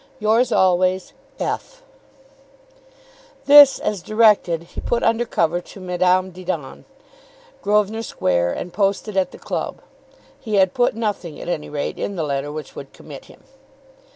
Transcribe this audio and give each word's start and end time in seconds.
Yours 0.17 0.51
always, 0.51 1.13
F. 1.39 1.83
This, 3.45 3.77
as 3.77 4.01
directed, 4.01 4.63
he 4.63 4.81
put 4.81 5.03
under 5.03 5.25
cover 5.25 5.61
to 5.61 5.79
Madame 5.79 6.31
Didon, 6.31 6.85
Grosvenor 7.61 8.01
Square, 8.01 8.53
and 8.53 8.73
posted 8.73 9.15
at 9.15 9.29
the 9.29 9.37
club. 9.37 9.79
He 10.39 10.55
had 10.55 10.73
put 10.73 10.95
nothing 10.95 11.39
at 11.39 11.49
any 11.49 11.69
rate 11.69 11.99
in 11.99 12.15
the 12.15 12.23
letter 12.23 12.51
which 12.51 12.73
could 12.73 12.93
commit 12.93 13.25
him. 13.25 13.43